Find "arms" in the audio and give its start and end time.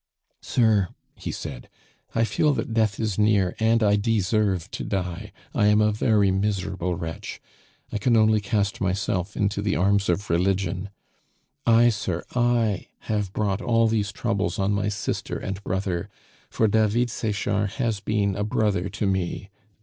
9.75-10.09